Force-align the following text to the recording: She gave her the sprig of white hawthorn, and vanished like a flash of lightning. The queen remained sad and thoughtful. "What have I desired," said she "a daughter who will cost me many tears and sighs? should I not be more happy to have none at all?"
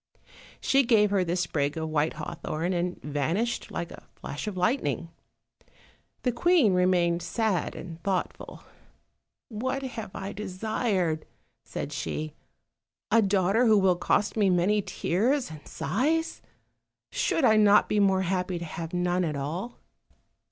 She 0.59 0.81
gave 0.81 1.11
her 1.11 1.23
the 1.23 1.35
sprig 1.35 1.77
of 1.77 1.87
white 1.89 2.13
hawthorn, 2.13 2.73
and 2.73 2.99
vanished 3.03 3.69
like 3.69 3.91
a 3.91 4.07
flash 4.15 4.47
of 4.47 4.57
lightning. 4.57 5.09
The 6.23 6.31
queen 6.31 6.73
remained 6.73 7.21
sad 7.21 7.75
and 7.75 8.01
thoughtful. 8.01 8.63
"What 9.49 9.83
have 9.83 10.09
I 10.15 10.33
desired," 10.33 11.27
said 11.63 11.93
she 11.93 12.33
"a 13.11 13.21
daughter 13.21 13.67
who 13.67 13.77
will 13.77 13.95
cost 13.95 14.35
me 14.35 14.49
many 14.49 14.81
tears 14.81 15.51
and 15.51 15.67
sighs? 15.67 16.41
should 17.11 17.45
I 17.45 17.55
not 17.57 17.87
be 17.87 17.99
more 17.99 18.23
happy 18.23 18.57
to 18.57 18.65
have 18.65 18.93
none 18.95 19.23
at 19.23 19.35
all?" 19.35 19.77